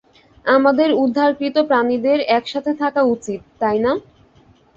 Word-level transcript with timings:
আমাদের, 0.45 0.89
উদ্ধারকৃত 1.03 1.57
প্রাণীদের, 1.69 2.19
একসাথে 2.29 2.71
থাকা 2.81 3.01
উচিত, 3.13 3.39
তাই 3.61 3.77
না? 3.79 3.91